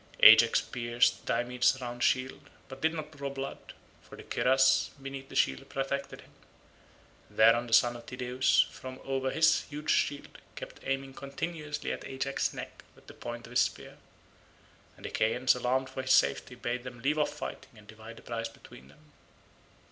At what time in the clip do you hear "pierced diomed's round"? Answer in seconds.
0.61-2.01